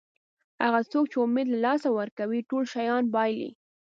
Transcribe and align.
هغه 0.63 0.81
څوک 0.91 1.05
چې 1.11 1.17
امید 1.25 1.47
له 1.51 1.57
لاسه 1.65 1.89
ورکوي 1.97 2.39
ټول 2.49 2.63
شیان 2.73 3.03
بایلي. 3.13 3.49